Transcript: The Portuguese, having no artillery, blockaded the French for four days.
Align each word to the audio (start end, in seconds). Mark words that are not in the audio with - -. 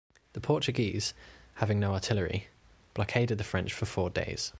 The 0.33 0.41
Portuguese, 0.41 1.13
having 1.55 1.79
no 1.79 1.93
artillery, 1.93 2.47
blockaded 2.95 3.37
the 3.37 3.43
French 3.43 3.71
for 3.71 3.85
four 3.85 4.09
days. 4.09 4.49